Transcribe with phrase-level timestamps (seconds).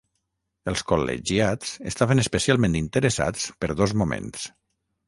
[0.71, 4.53] Els col·legiats estaven especialment interessats per dos moments.